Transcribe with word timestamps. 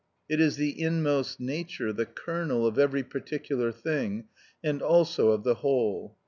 It 0.27 0.41
is 0.41 0.55
the 0.55 0.81
inmost 0.81 1.39
nature, 1.39 1.93
the 1.93 2.07
kernel, 2.07 2.65
of 2.65 2.79
every 2.79 3.03
particular 3.03 3.71
thing, 3.71 4.29
and 4.63 4.81
also 4.81 5.29
of 5.29 5.43
the 5.43 5.53
whole. 5.61 6.17